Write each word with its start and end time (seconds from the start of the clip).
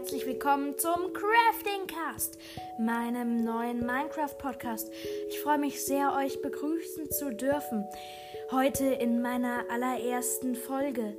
herzlich 0.00 0.24
willkommen 0.24 0.78
zum 0.78 1.12
Crafting 1.12 1.86
Cast, 1.86 2.38
meinem 2.78 3.44
neuen 3.44 3.84
Minecraft 3.84 4.34
Podcast. 4.38 4.90
Ich 5.28 5.38
freue 5.40 5.58
mich 5.58 5.84
sehr, 5.84 6.14
euch 6.16 6.40
begrüßen 6.40 7.10
zu 7.10 7.34
dürfen. 7.34 7.84
Heute 8.50 8.86
in 8.86 9.20
meiner 9.20 9.66
allerersten 9.70 10.54
Folge 10.54 11.18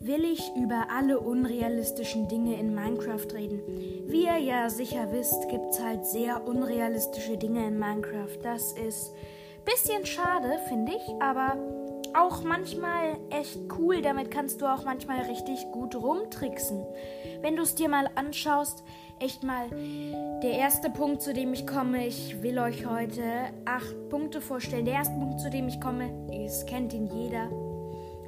will 0.00 0.24
ich 0.24 0.42
über 0.56 0.88
alle 0.90 1.20
unrealistischen 1.20 2.26
Dinge 2.26 2.58
in 2.58 2.74
Minecraft 2.74 3.32
reden. 3.32 3.62
Wie 4.08 4.24
ihr 4.24 4.38
ja 4.38 4.68
sicher 4.70 5.12
wisst, 5.12 5.48
gibt 5.48 5.70
es 5.70 5.80
halt 5.80 6.04
sehr 6.04 6.48
unrealistische 6.48 7.36
Dinge 7.36 7.64
in 7.68 7.78
Minecraft. 7.78 8.38
Das 8.42 8.72
ist 8.72 9.12
ein 9.12 9.64
bisschen 9.66 10.04
schade, 10.04 10.58
finde 10.68 10.96
ich, 10.96 11.22
aber 11.22 11.56
auch 12.14 12.42
manchmal 12.42 13.16
echt 13.30 13.60
cool. 13.78 14.02
Damit 14.02 14.30
kannst 14.30 14.60
du 14.60 14.66
auch 14.66 14.84
manchmal 14.84 15.20
richtig 15.22 15.66
gut 15.72 15.94
rumtricksen. 15.94 16.84
Wenn 17.40 17.56
du 17.56 17.62
es 17.62 17.74
dir 17.74 17.88
mal 17.88 18.08
anschaust, 18.14 18.84
echt 19.20 19.42
mal 19.42 19.68
der 20.42 20.52
erste 20.52 20.90
Punkt, 20.90 21.22
zu 21.22 21.32
dem 21.32 21.52
ich 21.52 21.66
komme. 21.66 22.06
Ich 22.06 22.42
will 22.42 22.58
euch 22.58 22.86
heute 22.86 23.22
acht 23.64 24.08
Punkte 24.08 24.40
vorstellen. 24.40 24.84
Der 24.84 24.94
erste 24.94 25.14
Punkt, 25.14 25.40
zu 25.40 25.50
dem 25.50 25.68
ich 25.68 25.80
komme, 25.80 26.10
ist, 26.44 26.66
kennt 26.66 26.92
ihn 26.92 27.06
jeder. 27.06 27.50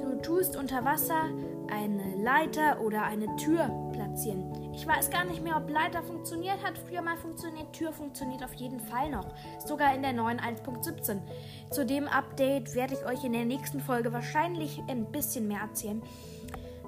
Du 0.00 0.20
tust 0.22 0.56
unter 0.56 0.84
Wasser 0.84 1.28
eine 1.70 2.16
Leiter 2.22 2.80
oder 2.80 3.02
eine 3.02 3.36
Tür 3.36 3.70
platzieren. 3.92 4.72
Ich 4.74 4.86
weiß 4.86 5.10
gar 5.10 5.24
nicht 5.24 5.42
mehr, 5.42 5.56
ob 5.56 5.68
Leiter 5.70 6.02
funktioniert 6.02 6.64
hat. 6.64 6.78
Früher 6.78 7.02
mal 7.02 7.18
funktioniert. 7.18 7.72
Tür 7.74 7.92
funktioniert 7.92 8.42
auf 8.42 8.54
jeden 8.54 8.80
Fall 8.80 9.10
noch. 9.10 9.26
Sogar 9.64 9.94
in 9.94 10.02
der 10.02 10.14
neuen 10.14 10.40
1.17. 10.40 11.20
Zu 11.70 11.84
dem 11.84 12.08
Update 12.08 12.74
werde 12.74 12.94
ich 12.94 13.04
euch 13.04 13.22
in 13.24 13.32
der 13.32 13.44
nächsten 13.44 13.80
Folge 13.80 14.12
wahrscheinlich 14.12 14.80
ein 14.88 15.12
bisschen 15.12 15.46
mehr 15.46 15.60
erzählen. 15.60 16.02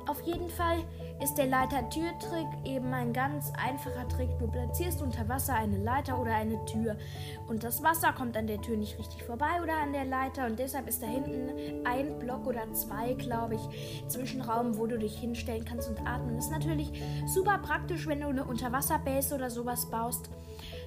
Auf 0.07 0.21
jeden 0.23 0.49
Fall 0.49 0.79
ist 1.23 1.39
der 1.39 1.47
Leiter-Tür-Trick 1.47 2.47
eben 2.65 2.93
ein 2.93 3.13
ganz 3.13 3.53
einfacher 3.57 4.07
Trick. 4.09 4.39
Du 4.39 4.47
platzierst 4.47 5.01
unter 5.01 5.29
Wasser 5.29 5.55
eine 5.55 5.79
Leiter 5.79 6.21
oder 6.21 6.35
eine 6.35 6.63
Tür 6.67 6.97
und 7.49 7.65
das 7.65 7.83
Wasser 7.83 8.13
kommt 8.13 8.37
an 8.37 8.47
der 8.47 8.61
Tür 8.61 8.77
nicht 8.77 8.99
richtig 8.99 9.23
vorbei 9.23 9.63
oder 9.63 9.75
an 9.75 9.93
der 9.93 10.05
Leiter 10.05 10.47
und 10.47 10.59
deshalb 10.59 10.89
ist 10.89 11.03
da 11.03 11.07
hinten 11.07 11.87
ein 11.87 12.19
Block 12.19 12.47
oder 12.47 12.71
zwei, 12.75 13.15
glaube 13.15 13.55
ich, 13.55 14.09
Zwischenraum, 14.09 14.77
wo 14.77 14.87
du 14.87 14.99
dich 14.99 15.19
hinstellen 15.19 15.65
kannst 15.65 15.89
und 15.89 16.07
atmen. 16.07 16.37
Das 16.37 16.47
ist 16.47 16.53
natürlich 16.53 16.93
super 17.27 17.59
praktisch, 17.59 18.07
wenn 18.07 18.21
du 18.21 18.29
eine 18.29 18.45
Unterwasserbase 18.45 19.35
oder 19.35 19.51
sowas 19.51 19.91
baust. 19.91 20.29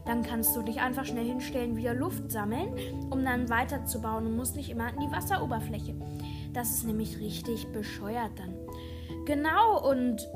Dann 0.06 0.24
kannst 0.24 0.56
du 0.56 0.62
dich 0.62 0.80
einfach 0.80 1.06
schnell 1.06 1.26
hinstellen, 1.26 1.76
wieder 1.76 1.94
Luft 1.94 2.32
sammeln, 2.32 2.74
um 3.10 3.24
dann 3.24 3.50
weiterzubauen 3.50 4.28
und 4.28 4.36
musst 4.36 4.56
nicht 4.56 4.70
immer 4.70 4.86
an 4.86 5.00
die 5.00 5.12
Wasseroberfläche. 5.12 5.96
Das 6.54 6.70
ist 6.72 6.86
nämlich 6.86 7.20
richtig 7.20 7.72
bescheuert 7.72 8.32
dann. 8.38 8.59
Genau, 9.26 9.90
und 9.90 10.28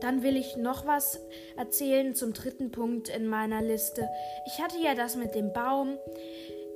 dann 0.00 0.22
will 0.22 0.36
ich 0.36 0.56
noch 0.56 0.86
was 0.86 1.20
erzählen 1.56 2.14
zum 2.14 2.32
dritten 2.32 2.70
Punkt 2.70 3.08
in 3.08 3.26
meiner 3.26 3.62
Liste. 3.62 4.08
Ich 4.46 4.60
hatte 4.62 4.78
ja 4.78 4.94
das 4.94 5.16
mit 5.16 5.34
dem 5.34 5.52
Baum. 5.52 5.98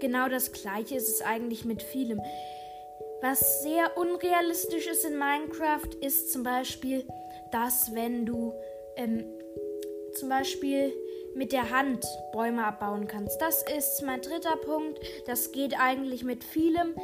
Genau 0.00 0.28
das 0.28 0.52
gleiche 0.52 0.96
ist 0.96 1.08
es 1.08 1.22
eigentlich 1.22 1.64
mit 1.64 1.82
vielem. 1.82 2.20
Was 3.20 3.62
sehr 3.62 3.96
unrealistisch 3.96 4.86
ist 4.86 5.04
in 5.04 5.18
Minecraft, 5.18 5.88
ist 6.00 6.32
zum 6.32 6.44
Beispiel, 6.44 7.04
dass 7.50 7.94
wenn 7.94 8.24
du 8.24 8.54
ähm, 8.96 9.24
zum 10.14 10.28
Beispiel 10.28 10.92
mit 11.34 11.52
der 11.52 11.70
Hand 11.70 12.04
Bäume 12.32 12.64
abbauen 12.64 13.06
kannst. 13.06 13.40
Das 13.40 13.64
ist 13.76 14.02
mein 14.02 14.20
dritter 14.20 14.56
Punkt. 14.56 14.98
Das 15.26 15.52
geht 15.52 15.78
eigentlich 15.78 16.24
mit 16.24 16.44
vielem. 16.44 16.94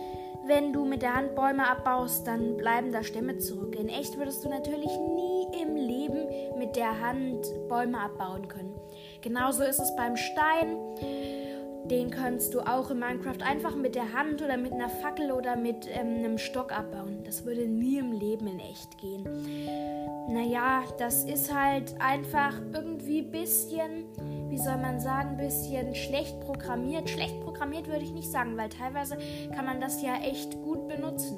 Wenn 0.47 0.75
du 0.75 0.85
mit 0.85 1.01
der 1.01 1.15
Hand 1.15 1.35
Bäume 1.35 1.67
abbaust, 1.67 2.27
dann 2.27 2.59
bleiben 2.59 2.93
da 2.93 3.03
Stämme 3.03 3.39
zurück. 3.39 3.77
In 3.77 3.89
echt 3.89 4.19
würdest 4.19 4.45
du 4.45 4.51
natürlich 4.51 4.91
nie 5.15 5.63
im 5.63 5.75
Leben 5.75 6.59
mit 6.59 6.77
der 6.77 7.01
Hand 7.01 7.47
Bäume 7.69 7.99
abbauen 7.99 8.47
können. 8.49 8.75
Genauso 9.23 9.63
ist 9.63 9.81
es 9.81 9.97
beim 9.97 10.17
Stein. 10.17 10.77
Den 11.87 12.11
kannst 12.11 12.53
du 12.53 12.61
auch 12.61 12.91
in 12.91 12.99
Minecraft 12.99 13.43
einfach 13.43 13.75
mit 13.75 13.95
der 13.95 14.13
Hand 14.13 14.43
oder 14.43 14.59
mit 14.59 14.73
einer 14.73 14.91
Fackel 14.91 15.33
oder 15.33 15.57
mit 15.57 15.87
ähm, 15.91 16.17
einem 16.17 16.37
Stock 16.37 16.73
abbauen. 16.73 17.23
Das 17.25 17.47
würde 17.47 17.67
nie 17.67 17.99
im 17.99 18.13
Leben 18.13 18.47
in 18.47 18.61
echt 18.61 18.99
gehen. 18.99 19.25
Naja, 20.29 20.83
das 20.99 21.25
ist 21.25 21.55
halt 21.55 21.95
einfach 22.01 22.55
irgendwie 22.73 23.21
ein 23.21 23.31
bisschen 23.31 24.05
wie 24.55 24.59
soll 24.59 24.77
man 24.77 25.01
sagen, 25.01 25.31
ein 25.31 25.37
bisschen 25.37 25.97
schlecht 25.97 26.39
programmiert. 26.39 27.11
Schlecht 27.11 27.41
programmiert 27.41 27.89
würde 27.89 28.05
ich 28.05 28.13
nicht 28.13 28.31
sagen, 28.31 28.57
weil 28.57 28.69
teilweise 28.69 29.19
kann 29.53 29.65
man 29.65 29.81
das 29.81 30.01
ja 30.01 30.15
echt 30.23 30.53
gut 30.63 30.87
benutzen. 30.87 31.37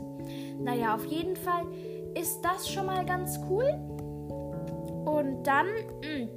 Naja, 0.60 0.94
auf 0.94 1.06
jeden 1.06 1.34
Fall 1.34 1.64
ist 2.14 2.42
das 2.42 2.68
schon 2.68 2.84
mal 2.84 3.06
ganz 3.06 3.40
cool. 3.48 3.64
Und 5.06 5.44
dann, 5.44 5.66
hm, 6.02 6.28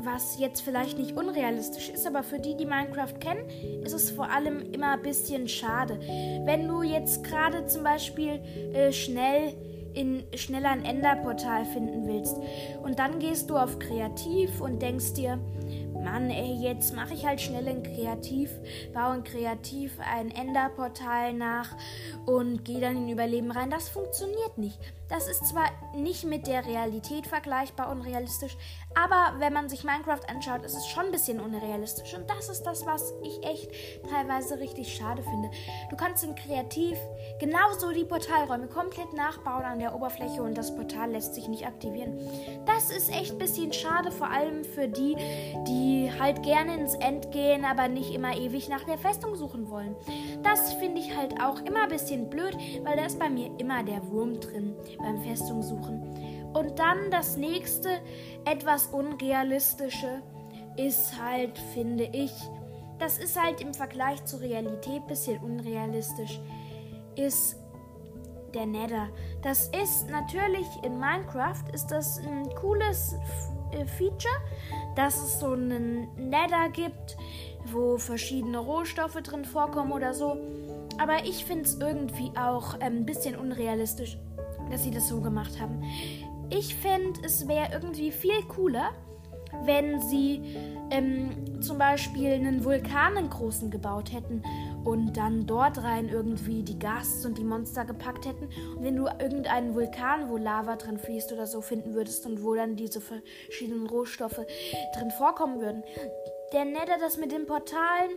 was 0.00 0.38
jetzt 0.38 0.62
vielleicht 0.62 0.96
nicht 0.96 1.14
unrealistisch 1.18 1.90
ist, 1.90 2.06
aber 2.06 2.22
für 2.22 2.38
die, 2.38 2.56
die 2.56 2.64
Minecraft 2.64 3.20
kennen, 3.20 3.46
ist 3.82 3.92
es 3.92 4.10
vor 4.10 4.30
allem 4.30 4.72
immer 4.72 4.92
ein 4.92 5.02
bisschen 5.02 5.48
schade. 5.48 6.00
Wenn 6.46 6.66
du 6.66 6.82
jetzt 6.82 7.24
gerade 7.24 7.66
zum 7.66 7.82
Beispiel 7.84 8.40
äh, 8.72 8.90
schnell 8.90 9.52
in 9.94 10.24
schneller 10.34 10.70
ein 10.70 10.86
Enderportal 10.86 11.66
finden 11.66 12.06
willst 12.06 12.36
und 12.82 12.98
dann 12.98 13.18
gehst 13.18 13.50
du 13.50 13.56
auf 13.56 13.78
Kreativ 13.78 14.62
und 14.62 14.80
denkst 14.80 15.12
dir, 15.12 15.38
Mann, 16.02 16.30
ey, 16.30 16.54
jetzt 16.60 16.94
mache 16.94 17.14
ich 17.14 17.24
halt 17.24 17.40
schnell 17.40 17.68
ein 17.68 17.82
Kreativ, 17.82 18.50
baue 18.92 19.14
ein 19.14 19.24
Kreativ 19.24 19.92
ein 20.00 20.30
Enderportal 20.30 21.32
nach 21.32 21.76
und 22.26 22.64
gehe 22.64 22.80
dann 22.80 22.96
in 22.96 23.08
Überleben 23.08 23.50
rein. 23.50 23.70
Das 23.70 23.88
funktioniert 23.88 24.58
nicht. 24.58 24.78
Das 25.12 25.28
ist 25.28 25.44
zwar 25.44 25.66
nicht 25.94 26.24
mit 26.24 26.46
der 26.46 26.64
Realität 26.64 27.26
vergleichbar 27.26 27.90
unrealistisch, 27.90 28.56
aber 28.94 29.38
wenn 29.40 29.52
man 29.52 29.68
sich 29.68 29.84
Minecraft 29.84 30.26
anschaut, 30.26 30.64
ist 30.64 30.74
es 30.74 30.88
schon 30.88 31.04
ein 31.04 31.12
bisschen 31.12 31.38
unrealistisch. 31.38 32.14
Und 32.14 32.30
das 32.30 32.48
ist 32.48 32.62
das, 32.62 32.86
was 32.86 33.12
ich 33.22 33.44
echt 33.44 33.70
teilweise 34.08 34.58
richtig 34.58 34.94
schade 34.96 35.22
finde. 35.22 35.50
Du 35.90 35.96
kannst 35.96 36.24
in 36.24 36.34
Kreativ 36.34 36.96
genauso 37.38 37.92
die 37.92 38.06
Portalräume 38.06 38.68
komplett 38.68 39.12
nachbauen 39.12 39.64
an 39.64 39.80
der 39.80 39.94
Oberfläche 39.94 40.42
und 40.42 40.56
das 40.56 40.74
Portal 40.74 41.10
lässt 41.10 41.34
sich 41.34 41.46
nicht 41.46 41.66
aktivieren. 41.66 42.18
Das 42.64 42.90
ist 42.90 43.10
echt 43.10 43.32
ein 43.32 43.38
bisschen 43.38 43.74
schade, 43.74 44.10
vor 44.12 44.30
allem 44.30 44.64
für 44.64 44.88
die, 44.88 45.14
die 45.68 46.10
halt 46.18 46.42
gerne 46.42 46.74
ins 46.78 46.94
End 46.94 47.30
gehen, 47.32 47.66
aber 47.66 47.86
nicht 47.88 48.14
immer 48.14 48.34
ewig 48.34 48.70
nach 48.70 48.84
der 48.84 48.96
Festung 48.96 49.36
suchen 49.36 49.68
wollen. 49.68 49.94
Das 50.42 50.72
finde 50.72 51.02
ich 51.02 51.14
halt 51.14 51.38
auch 51.42 51.60
immer 51.60 51.82
ein 51.82 51.90
bisschen 51.90 52.30
blöd, 52.30 52.56
weil 52.82 52.96
da 52.96 53.04
ist 53.04 53.18
bei 53.18 53.28
mir 53.28 53.50
immer 53.58 53.84
der 53.84 54.08
Wurm 54.08 54.40
drin 54.40 54.74
beim 55.02 55.20
Festung 55.22 55.62
suchen. 55.62 56.02
Und 56.52 56.78
dann 56.78 57.10
das 57.10 57.36
nächste, 57.36 57.88
etwas 58.44 58.86
unrealistische, 58.86 60.22
ist 60.76 61.20
halt, 61.20 61.58
finde 61.74 62.04
ich, 62.04 62.32
das 62.98 63.18
ist 63.18 63.40
halt 63.40 63.60
im 63.60 63.74
Vergleich 63.74 64.24
zur 64.24 64.40
Realität 64.40 65.02
ein 65.02 65.06
bisschen 65.06 65.38
unrealistisch, 65.42 66.40
ist 67.16 67.56
der 68.54 68.66
Nether. 68.66 69.08
Das 69.42 69.70
ist 69.82 70.08
natürlich 70.10 70.66
in 70.82 70.98
Minecraft 70.98 71.64
ist 71.72 71.86
das 71.88 72.18
ein 72.18 72.48
cooles 72.54 73.14
äh, 73.72 73.86
Feature, 73.86 74.34
dass 74.94 75.16
es 75.16 75.40
so 75.40 75.52
einen 75.52 76.08
Nether 76.16 76.68
gibt, 76.70 77.16
wo 77.72 77.98
verschiedene 77.98 78.58
Rohstoffe 78.58 79.20
drin 79.22 79.44
vorkommen 79.44 79.92
oder 79.92 80.14
so. 80.14 80.36
Aber 80.98 81.24
ich 81.24 81.44
finde 81.44 81.64
es 81.64 81.78
irgendwie 81.80 82.30
auch 82.36 82.74
ähm, 82.80 82.98
ein 82.98 83.06
bisschen 83.06 83.36
unrealistisch, 83.36 84.18
dass 84.72 84.82
sie 84.82 84.90
das 84.90 85.08
so 85.08 85.20
gemacht 85.20 85.60
haben. 85.60 85.82
Ich 86.50 86.74
finde, 86.74 87.20
es 87.24 87.46
wäre 87.46 87.72
irgendwie 87.72 88.10
viel 88.10 88.42
cooler, 88.48 88.90
wenn 89.64 90.00
sie 90.00 90.42
ähm, 90.90 91.60
zum 91.60 91.78
Beispiel 91.78 92.32
einen 92.32 92.64
Vulkan 92.64 93.16
einen 93.16 93.30
großen 93.30 93.70
gebaut 93.70 94.12
hätten 94.12 94.42
und 94.84 95.16
dann 95.16 95.46
dort 95.46 95.82
rein 95.82 96.08
irgendwie 96.08 96.62
die 96.62 96.78
Gas 96.78 97.24
und 97.24 97.38
die 97.38 97.44
Monster 97.44 97.84
gepackt 97.84 98.26
hätten. 98.26 98.48
Und 98.76 98.82
wenn 98.82 98.96
du 98.96 99.06
irgendeinen 99.06 99.74
Vulkan, 99.74 100.28
wo 100.28 100.36
Lava 100.36 100.76
drin 100.76 100.98
fließt 100.98 101.32
oder 101.32 101.46
so, 101.46 101.60
finden 101.60 101.94
würdest 101.94 102.26
und 102.26 102.42
wo 102.42 102.54
dann 102.54 102.74
diese 102.74 103.00
verschiedenen 103.00 103.86
Rohstoffe 103.86 104.40
drin 104.96 105.10
vorkommen 105.16 105.60
würden. 105.60 105.84
Der 106.52 106.64
Nether, 106.64 106.98
das 106.98 107.16
mit 107.16 107.32
den 107.32 107.46
Portalen, 107.46 108.10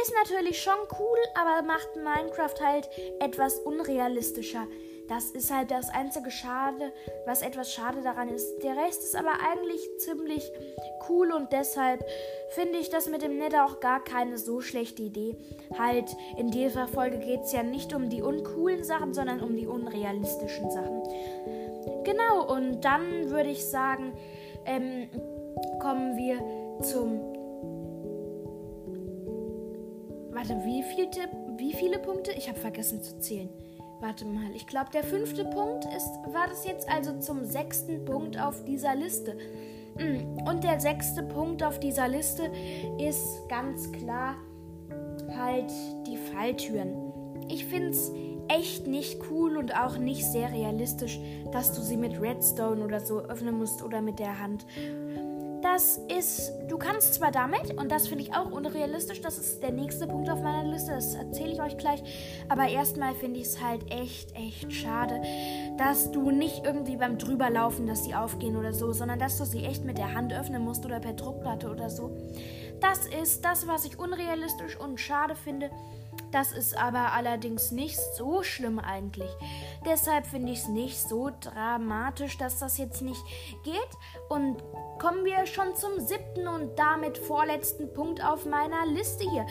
ist 0.00 0.12
natürlich 0.24 0.60
schon 0.60 0.78
cool, 0.98 1.18
aber 1.34 1.64
macht 1.66 1.88
Minecraft 1.96 2.60
halt 2.64 2.88
etwas 3.20 3.58
unrealistischer. 3.60 4.66
Das 5.08 5.30
ist 5.30 5.50
halt 5.50 5.70
das 5.70 5.88
einzige 5.88 6.30
Schade, 6.30 6.92
was 7.24 7.40
etwas 7.40 7.72
schade 7.72 8.02
daran 8.02 8.28
ist. 8.28 8.62
Der 8.62 8.76
Rest 8.76 9.02
ist 9.02 9.16
aber 9.16 9.32
eigentlich 9.50 9.80
ziemlich 9.98 10.52
cool 11.08 11.32
und 11.32 11.50
deshalb 11.52 12.04
finde 12.50 12.78
ich 12.78 12.90
das 12.90 13.08
mit 13.08 13.22
dem 13.22 13.38
Nether 13.38 13.64
auch 13.64 13.80
gar 13.80 14.04
keine 14.04 14.36
so 14.36 14.60
schlechte 14.60 15.02
Idee. 15.02 15.36
Halt, 15.78 16.14
in 16.36 16.50
dieser 16.50 16.88
Folge 16.88 17.18
geht 17.18 17.40
es 17.40 17.52
ja 17.52 17.62
nicht 17.62 17.94
um 17.94 18.10
die 18.10 18.20
uncoolen 18.20 18.84
Sachen, 18.84 19.14
sondern 19.14 19.40
um 19.40 19.56
die 19.56 19.66
unrealistischen 19.66 20.70
Sachen. 20.70 21.02
Genau, 22.04 22.46
und 22.46 22.82
dann 22.82 23.30
würde 23.30 23.48
ich 23.48 23.64
sagen, 23.64 24.12
ähm, 24.66 25.08
kommen 25.80 26.18
wir 26.18 26.38
zum. 26.82 27.20
Warte, 30.32 30.62
wie, 30.64 30.82
viel 30.82 31.08
wie 31.56 31.72
viele 31.72 31.98
Punkte? 31.98 32.32
Ich 32.32 32.48
habe 32.48 32.58
vergessen 32.58 33.02
zu 33.02 33.18
zählen. 33.18 33.48
Warte 34.00 34.24
mal, 34.24 34.54
ich 34.54 34.66
glaube, 34.66 34.90
der 34.92 35.02
fünfte 35.02 35.44
Punkt 35.44 35.84
ist, 35.86 36.08
war 36.32 36.46
das 36.48 36.64
jetzt 36.64 36.88
also 36.88 37.18
zum 37.18 37.44
sechsten 37.44 38.04
Punkt 38.04 38.40
auf 38.40 38.64
dieser 38.64 38.94
Liste. 38.94 39.36
Mm, 39.96 40.46
und 40.48 40.62
der 40.62 40.78
sechste 40.78 41.24
Punkt 41.24 41.64
auf 41.64 41.80
dieser 41.80 42.06
Liste 42.06 42.50
ist 42.98 43.48
ganz 43.48 43.90
klar 43.90 44.36
halt 45.36 45.72
die 46.06 46.16
Falltüren. 46.16 47.12
Ich 47.48 47.64
finde 47.64 47.90
es 47.90 48.12
echt 48.48 48.86
nicht 48.86 49.18
cool 49.30 49.56
und 49.56 49.76
auch 49.76 49.98
nicht 49.98 50.24
sehr 50.24 50.52
realistisch, 50.52 51.18
dass 51.52 51.72
du 51.72 51.82
sie 51.82 51.96
mit 51.96 52.20
Redstone 52.20 52.84
oder 52.84 53.00
so 53.00 53.20
öffnen 53.20 53.58
musst 53.58 53.82
oder 53.82 54.00
mit 54.00 54.20
der 54.20 54.38
Hand. 54.40 54.64
Das 55.78 56.00
ist, 56.08 56.50
du 56.66 56.76
kannst 56.76 57.14
zwar 57.14 57.30
damit, 57.30 57.78
und 57.78 57.92
das 57.92 58.08
finde 58.08 58.24
ich 58.24 58.34
auch 58.34 58.50
unrealistisch, 58.50 59.20
das 59.20 59.38
ist 59.38 59.62
der 59.62 59.70
nächste 59.70 60.08
Punkt 60.08 60.28
auf 60.28 60.42
meiner 60.42 60.68
Liste, 60.68 60.90
das 60.90 61.14
erzähle 61.14 61.52
ich 61.52 61.62
euch 61.62 61.78
gleich, 61.78 62.02
aber 62.48 62.66
erstmal 62.66 63.14
finde 63.14 63.38
ich 63.38 63.46
es 63.46 63.62
halt 63.62 63.88
echt, 63.88 64.34
echt 64.34 64.72
schade, 64.72 65.22
dass 65.76 66.10
du 66.10 66.32
nicht 66.32 66.64
irgendwie 66.64 66.96
beim 66.96 67.16
Drüberlaufen, 67.16 67.86
dass 67.86 68.02
sie 68.02 68.16
aufgehen 68.16 68.56
oder 68.56 68.72
so, 68.72 68.90
sondern 68.90 69.20
dass 69.20 69.38
du 69.38 69.44
sie 69.44 69.64
echt 69.64 69.84
mit 69.84 69.98
der 69.98 70.14
Hand 70.14 70.32
öffnen 70.32 70.64
musst 70.64 70.84
oder 70.84 70.98
per 70.98 71.12
Druckplatte 71.12 71.70
oder 71.70 71.90
so. 71.90 72.10
Das 72.80 73.06
ist 73.06 73.44
das, 73.44 73.68
was 73.68 73.84
ich 73.84 74.00
unrealistisch 74.00 74.76
und 74.80 74.98
schade 74.98 75.36
finde. 75.36 75.70
Das 76.30 76.52
ist 76.52 76.76
aber 76.76 77.12
allerdings 77.12 77.70
nicht 77.70 77.98
so 78.16 78.42
schlimm 78.42 78.78
eigentlich. 78.78 79.30
Deshalb 79.86 80.26
finde 80.26 80.52
ich 80.52 80.60
es 80.60 80.68
nicht 80.68 81.00
so 81.00 81.30
dramatisch, 81.40 82.36
dass 82.36 82.58
das 82.58 82.76
jetzt 82.78 83.02
nicht 83.02 83.22
geht. 83.64 83.88
Und 84.28 84.62
kommen 84.98 85.24
wir 85.24 85.46
schon 85.46 85.74
zum 85.74 86.00
siebten 86.00 86.46
und 86.46 86.78
damit 86.78 87.16
vorletzten 87.16 87.92
Punkt 87.92 88.22
auf 88.24 88.44
meiner 88.44 88.86
Liste 88.86 89.28
hier. 89.30 89.46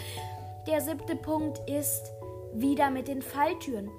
Der 0.68 0.82
siebte 0.82 1.16
Punkt 1.16 1.60
ist 1.70 2.12
wieder 2.54 2.92
mit 2.92 3.08
den 3.08 3.22
Falltüren. 3.22 3.90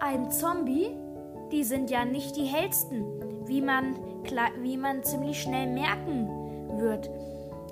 Ein 0.00 0.30
Zombie, 0.30 0.90
die 1.52 1.64
sind 1.64 1.90
ja 1.90 2.04
nicht 2.04 2.36
die 2.36 2.44
hellsten, 2.44 3.46
wie 3.46 3.62
man, 3.62 3.96
wie 4.62 4.76
man 4.76 5.02
ziemlich 5.04 5.42
schnell 5.42 5.66
merken 5.66 6.28
wird 6.78 7.10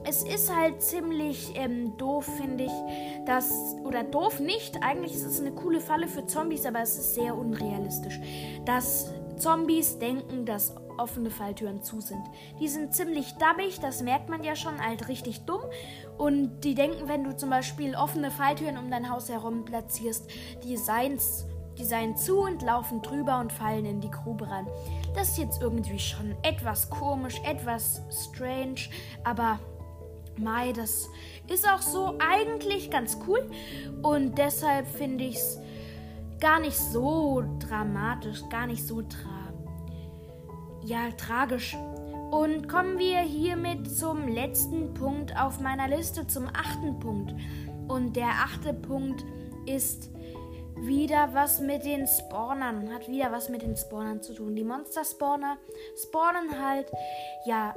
es 0.09 0.23
ist 0.23 0.55
halt 0.55 0.83
ziemlich 0.83 1.53
ähm, 1.55 1.95
doof, 1.99 2.25
finde 2.25 2.65
ich, 2.65 3.25
dass, 3.27 3.77
oder 3.85 4.05
doof 4.05 4.41
nicht, 4.41 4.83
eigentlich 4.83 5.13
ist 5.13 5.25
es 5.25 5.39
eine 5.39 5.53
coole 5.53 5.81
Falle 5.81 6.09
für 6.09 6.25
Zombies, 6.25 6.65
aber 6.65 6.81
es 6.81 6.97
ist 6.97 7.15
sehr 7.15 7.37
unrealistisch, 7.37 8.19
dass 8.65 9.13
Zombies 9.37 9.99
denken, 9.99 10.47
dass 10.47 10.75
offene 10.97 11.29
Falltüren 11.29 11.83
zu 11.83 12.01
sind. 12.01 12.23
Die 12.59 12.69
sind 12.69 12.95
ziemlich 12.95 13.35
dabbig, 13.35 13.81
das 13.81 14.03
merkt 14.03 14.31
man 14.31 14.43
ja 14.43 14.57
schon, 14.57 14.83
halt 14.83 15.09
richtig 15.09 15.45
dumm. 15.45 15.61
Und 16.17 16.61
die 16.65 16.75
denken, 16.75 17.07
wenn 17.07 17.23
du 17.23 17.37
zum 17.37 17.51
Beispiel 17.51 17.95
offene 17.95 18.31
Falltüren 18.31 18.79
um 18.79 18.91
dein 18.91 19.11
Haus 19.11 19.29
herum 19.29 19.65
platzierst, 19.65 20.29
die 20.65 20.77
seins 20.77 21.47
die 21.77 21.85
seien 21.85 22.17
zu 22.17 22.41
und 22.41 22.63
laufen 22.63 23.03
drüber 23.03 23.39
und 23.39 23.53
fallen 23.53 23.85
in 23.85 24.01
die 24.01 24.11
Grube 24.11 24.51
rein. 24.51 24.67
Das 25.15 25.29
ist 25.29 25.39
jetzt 25.39 25.63
irgendwie 25.63 26.01
schon 26.01 26.35
etwas 26.43 26.91
komisch, 26.91 27.41
etwas 27.45 28.03
strange, 28.11 28.81
aber 29.23 29.61
Mai, 30.39 30.73
das 30.73 31.09
ist 31.49 31.69
auch 31.69 31.83
so 31.83 32.15
eigentlich 32.19 32.91
ganz 32.91 33.19
cool. 33.27 33.49
Und 34.03 34.39
deshalb 34.39 34.87
finde 34.87 35.25
ich 35.25 35.37
es 35.37 35.59
gar 36.41 36.61
nicht 36.61 36.77
so 36.77 37.45
dramatisch, 37.59 38.43
gar 38.51 38.67
nicht 38.67 38.87
so 38.87 39.03
tra 39.03 39.39
ja, 40.85 41.11
tragisch. 41.17 41.77
Und 42.31 42.69
kommen 42.69 42.99
wir 42.99 43.19
hiermit 43.21 43.91
zum 43.91 44.29
letzten 44.29 44.95
Punkt 44.95 45.39
auf 45.39 45.61
meiner 45.61 45.89
Liste, 45.89 46.27
zum 46.27 46.47
achten 46.47 46.99
Punkt. 46.99 47.35
Und 47.89 48.17
der 48.17 48.29
achte 48.29 48.75
Punkt 48.75 49.25
ist 49.67 50.11
wieder 50.77 51.31
was 51.33 51.61
mit 51.61 51.85
den 51.85 52.07
Spawnern, 52.07 52.93
hat 52.93 53.09
wieder 53.09 53.33
was 53.33 53.49
mit 53.49 53.63
den 53.63 53.77
Spawnern 53.77 54.23
zu 54.23 54.35
tun. 54.35 54.55
Die 54.55 54.65
Monster-Spawner 54.65 55.59
spawnen 55.97 56.63
halt, 56.63 56.91
ja, 57.47 57.75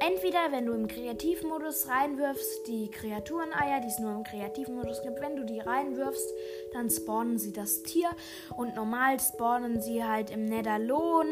Entweder, 0.00 0.50
wenn 0.50 0.66
du 0.66 0.72
im 0.72 0.88
Kreativmodus 0.88 1.88
reinwirfst, 1.88 2.66
die 2.66 2.90
Kreatureneier, 2.90 3.80
die 3.80 3.88
es 3.88 3.98
nur 3.98 4.12
im 4.12 4.24
Kreativmodus 4.24 5.02
gibt, 5.02 5.20
wenn 5.20 5.36
du 5.36 5.44
die 5.44 5.60
reinwirfst, 5.60 6.32
dann 6.72 6.90
spawnen 6.90 7.38
sie 7.38 7.52
das 7.52 7.82
Tier 7.82 8.08
und 8.56 8.74
normal 8.74 9.18
spawnen 9.20 9.80
sie 9.80 10.04
halt 10.04 10.30
im 10.30 10.44
Netherlohn, 10.44 11.26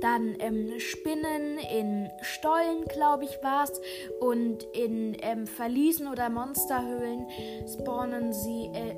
dann 0.00 0.36
ähm, 0.38 0.78
Spinnen 0.78 1.58
in 1.58 2.10
Stollen, 2.22 2.84
glaube 2.86 3.24
ich, 3.24 3.42
war 3.42 3.64
es, 3.64 3.80
und 4.20 4.64
in 4.74 5.16
ähm, 5.22 5.46
Verliesen 5.46 6.08
oder 6.08 6.28
Monsterhöhlen 6.30 7.26
spawnen 7.66 8.32
sie, 8.32 8.70
äh, 8.74 8.94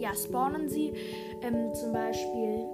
ja, 0.00 0.14
spawnen 0.14 0.68
sie 0.68 0.92
ähm, 1.42 1.72
zum 1.74 1.92
Beispiel, 1.92 2.66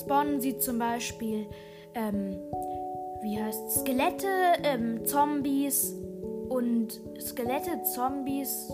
spawnen 0.00 0.40
sie 0.40 0.58
zum 0.58 0.78
Beispiel, 0.78 1.46
ähm, 1.94 2.40
wie 3.22 3.42
heißt 3.42 3.80
Skelette, 3.80 4.28
ähm, 4.62 5.04
Zombies 5.04 5.94
und 6.48 7.00
Skelette, 7.20 7.82
Zombies 7.94 8.70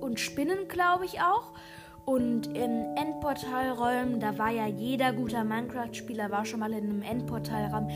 und 0.00 0.20
Spinnen, 0.20 0.68
glaube 0.68 1.04
ich 1.04 1.20
auch. 1.20 1.52
Und 2.04 2.48
in 2.48 2.96
Endportalräumen, 2.96 4.20
da 4.20 4.36
war 4.38 4.50
ja 4.50 4.66
jeder 4.66 5.12
guter 5.12 5.44
Minecraft-Spieler, 5.44 6.30
war 6.30 6.44
schon 6.44 6.60
mal 6.60 6.72
in 6.72 6.84
einem 6.84 7.02
Endportalraum, 7.02 7.88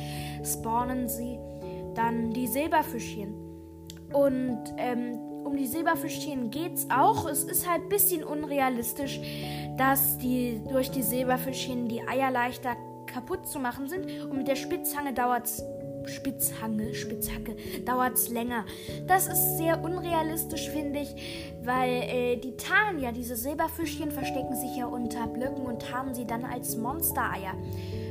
spawnen 0.44 1.08
sie 1.08 1.38
dann 1.94 2.30
die 2.30 2.46
Silberfischchen. 2.46 3.34
Und 4.12 4.62
ähm, 4.76 5.18
um 5.44 5.56
die 5.56 5.66
Silberfischchen 5.66 6.50
geht's 6.50 6.86
auch. 6.90 7.26
Es 7.26 7.44
ist 7.44 7.68
halt 7.68 7.82
ein 7.82 7.88
bisschen 7.88 8.24
unrealistisch, 8.24 9.20
dass 9.76 10.18
die 10.18 10.60
durch 10.68 10.90
die 10.90 11.02
Silberfischchen 11.02 11.88
die 11.88 12.06
Eier 12.06 12.30
leichter 12.30 12.76
kaputt 13.14 13.47
zu 13.47 13.61
machen 13.61 13.88
sind 13.88 14.06
und 14.25 14.37
mit 14.37 14.49
der 14.49 14.56
Spitzhange 14.56 15.14
dauert 15.14 15.47
es 15.47 15.62
Spitzhange, 16.06 16.94
Spitzhacke, 16.94 17.56
dauert 17.87 18.14
es 18.14 18.28
länger. 18.28 18.66
Das 19.06 19.26
ist 19.26 19.56
sehr 19.56 19.83
unrealistisch, 19.83 20.68
finde 20.68 21.00
ich, 21.00 21.54
weil 21.62 21.90
äh, 21.90 22.37
die 22.37 22.54
ja, 23.00 23.11
diese 23.11 23.37
Silberfischchen 23.37 24.11
verstecken 24.11 24.54
sich 24.54 24.76
ja 24.76 24.87
unter 24.87 25.26
Blöcken 25.26 25.64
und 25.64 25.80
tarnen 25.80 26.14
sie 26.14 26.26
dann 26.26 26.44
als 26.44 26.76
Monstereier. 26.76 27.54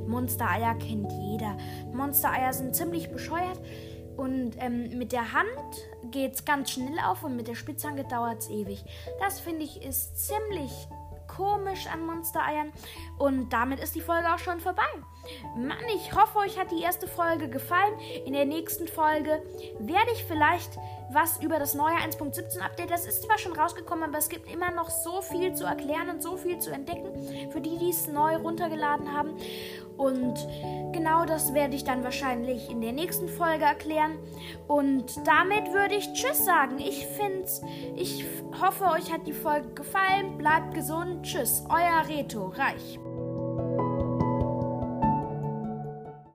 Monstereier 0.08 0.76
kennt 0.76 1.12
jeder. 1.12 1.56
Monstereier 1.94 2.54
sind 2.54 2.76
ziemlich 2.76 3.12
bescheuert 3.12 3.60
und 4.18 4.54
ähm, 4.60 4.98
mit 4.98 5.12
der 5.12 5.34
Hand 5.34 5.48
geht 6.12 6.34
es 6.34 6.46
ganz 6.46 6.72
schnell 6.72 6.98
auf 7.06 7.24
und 7.24 7.36
mit 7.36 7.48
der 7.48 7.56
Spitzhange 7.56 8.04
dauert 8.06 8.40
es 8.40 8.50
ewig. 8.50 8.84
Das 9.20 9.40
finde 9.40 9.64
ich 9.64 9.84
ist 9.84 10.28
ziemlich 10.28 10.72
komisch 11.36 11.88
an 11.88 12.06
Monstereiern. 12.06 12.72
Und 13.18 13.52
damit 13.52 13.80
ist 13.80 13.96
die 13.96 14.02
Folge 14.02 14.34
auch 14.34 14.40
schon 14.40 14.60
vorbei. 14.60 14.84
Mann, 15.56 15.78
ich 15.96 16.14
hoffe, 16.14 16.40
euch 16.40 16.60
hat 16.60 16.72
die 16.72 16.82
erste 16.82 17.08
Folge 17.08 17.50
gefallen. 17.50 17.94
In 18.26 18.34
der 18.34 18.46
nächsten 18.46 18.88
Folge 18.88 19.42
werde 19.80 20.12
ich 20.14 20.24
vielleicht 20.26 20.78
was 21.14 21.42
über 21.42 21.60
das 21.60 21.74
neue 21.74 21.96
1.17 21.96 22.60
Update. 22.60 22.92
Das 22.92 23.06
ist 23.06 23.24
zwar 23.24 23.38
schon 23.38 23.54
rausgekommen, 23.54 24.06
aber 24.06 24.18
es 24.18 24.30
gibt 24.30 24.52
immer 24.52 24.72
noch 24.72 24.90
so 24.90 25.22
viel 25.22 25.54
zu 25.54 25.66
erklären 25.66 26.10
und 26.10 26.22
so 26.22 26.38
viel 26.38 26.60
zu 26.60 26.72
entdecken 26.72 27.52
für 27.52 27.62
die, 27.62 27.78
die 27.78 27.90
es 27.90 28.08
neu 28.08 28.36
runtergeladen 28.38 29.14
haben. 29.14 29.38
Und 29.98 30.36
genau 30.92 31.26
das 31.26 31.54
werde 31.54 31.76
ich 31.76 31.84
dann 31.84 32.04
wahrscheinlich 32.04 32.70
in 32.70 32.82
der 32.82 32.94
nächsten 32.94 33.30
Folge 33.30 33.66
erklären. 33.66 34.18
Und 34.68 35.06
damit 35.28 35.72
würde 35.72 35.96
ich 35.96 36.12
Tschüss 36.14 36.46
sagen. 36.46 36.80
Ich 36.80 37.06
finde 37.08 37.48
ich 37.96 38.26
hoffe, 38.62 38.86
euch 38.86 39.12
hat 39.12 39.28
die 39.28 39.34
Folge 39.34 39.70
gefallen. 39.74 40.38
Bleibt 40.38 40.74
gesund. 40.74 41.24
Tschüss, 41.24 41.64
euer 41.70 42.08
Reto 42.08 42.48
Reich. 42.48 43.00